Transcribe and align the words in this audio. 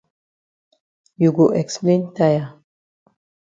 You 1.17 1.31
go 1.31 1.49
explain 1.51 2.11
tire. 2.15 2.59